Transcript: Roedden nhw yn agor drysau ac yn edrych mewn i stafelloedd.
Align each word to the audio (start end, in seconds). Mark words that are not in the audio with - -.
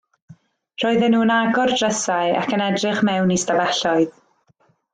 Roedden 0.83 1.11
nhw 1.15 1.19
yn 1.25 1.33
agor 1.33 1.73
drysau 1.75 2.33
ac 2.39 2.55
yn 2.59 2.65
edrych 2.69 3.05
mewn 3.11 3.35
i 3.37 3.39
stafelloedd. 3.45 4.19